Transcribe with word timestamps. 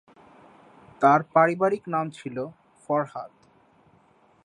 তার 1.01 1.19
পারিবারিক 1.33 1.83
নাম 1.87 2.05
ছিল 2.09 2.37
ফরহাদ। 2.83 3.31